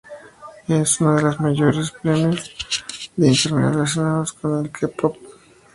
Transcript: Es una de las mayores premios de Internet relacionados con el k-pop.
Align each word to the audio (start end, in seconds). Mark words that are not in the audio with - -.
Es 0.67 0.99
una 0.99 1.17
de 1.17 1.21
las 1.21 1.39
mayores 1.39 1.91
premios 1.91 2.51
de 3.15 3.27
Internet 3.27 3.73
relacionados 3.75 4.33
con 4.33 4.65
el 4.65 4.71
k-pop. 4.71 5.15